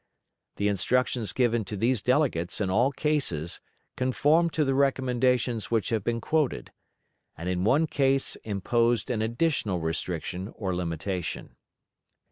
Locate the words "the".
0.55-0.67, 4.65-4.73